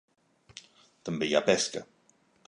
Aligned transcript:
També 1.09 1.27
hi 1.29 1.35
ha 1.39 1.43
pesca. 1.51 1.83